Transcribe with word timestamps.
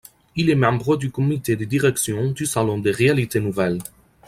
Il 0.35 0.49
est 0.49 0.55
membre 0.55 0.97
du 0.97 1.11
comité 1.11 1.55
de 1.55 1.63
direction 1.63 2.31
du 2.31 2.47
Salon 2.47 2.79
des 2.79 2.89
Réalités 2.89 3.39
Nouvelles. 3.39 3.77